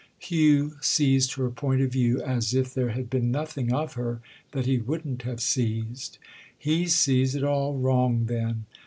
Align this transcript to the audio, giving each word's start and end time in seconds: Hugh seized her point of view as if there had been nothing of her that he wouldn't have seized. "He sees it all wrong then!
Hugh 0.17 0.77
seized 0.81 1.35
her 1.35 1.51
point 1.51 1.79
of 1.81 1.91
view 1.91 2.23
as 2.23 2.55
if 2.55 2.73
there 2.73 2.89
had 2.89 3.07
been 3.07 3.29
nothing 3.29 3.71
of 3.71 3.93
her 3.93 4.19
that 4.51 4.65
he 4.65 4.79
wouldn't 4.79 5.21
have 5.21 5.39
seized. 5.41 6.17
"He 6.57 6.87
sees 6.87 7.35
it 7.35 7.43
all 7.43 7.77
wrong 7.77 8.25
then! 8.25 8.65